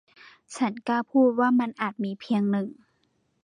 [0.55, 2.67] ฉันกล้าพูดว่ามันอาจมีเพียงหนึ่ง